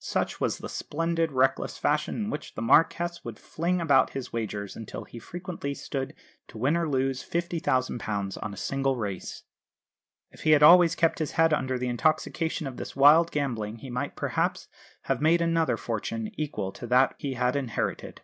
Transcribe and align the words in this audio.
Such 0.00 0.40
was 0.40 0.58
the 0.58 0.68
splendid, 0.68 1.30
reckless 1.30 1.78
fashion 1.78 2.16
in 2.16 2.30
which 2.30 2.54
the 2.56 2.60
Marquess 2.62 3.24
would 3.24 3.38
fling 3.38 3.80
about 3.80 4.10
his 4.10 4.32
wagers 4.32 4.74
until 4.74 5.04
he 5.04 5.20
frequently 5.20 5.72
stood 5.72 6.16
to 6.48 6.58
win 6.58 6.76
or 6.76 6.88
lose 6.90 7.22
£50,000 7.22 8.38
on 8.42 8.52
a 8.52 8.56
single 8.56 8.96
race. 8.96 9.44
If 10.32 10.40
he 10.42 10.50
had 10.50 10.64
always 10.64 10.96
kept 10.96 11.20
his 11.20 11.30
head 11.38 11.52
under 11.54 11.78
the 11.78 11.86
intoxication 11.86 12.66
of 12.66 12.76
this 12.76 12.96
wild 12.96 13.30
gambling 13.30 13.76
he 13.76 13.88
might 13.88 14.16
perhaps 14.16 14.66
have 15.02 15.22
made 15.22 15.40
another 15.40 15.76
fortune 15.76 16.32
equal 16.34 16.72
to 16.72 16.84
that 16.88 17.14
he 17.16 17.34
had 17.34 17.54
inherited. 17.54 18.22